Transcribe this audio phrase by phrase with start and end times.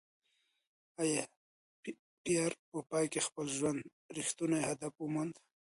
[1.01, 1.23] ایا
[2.23, 3.79] پییر په پای کې د خپل ژوند
[4.17, 5.33] رښتینی هدف وموند؟